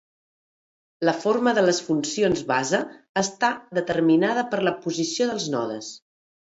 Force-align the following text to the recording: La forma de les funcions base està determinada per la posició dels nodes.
La 1.09 1.13
forma 1.25 1.53
de 1.59 1.65
les 1.67 1.83
funcions 1.89 2.41
base 2.53 2.81
està 3.25 3.53
determinada 3.81 4.49
per 4.55 4.67
la 4.71 4.77
posició 4.89 5.31
dels 5.33 5.49
nodes. 5.59 5.97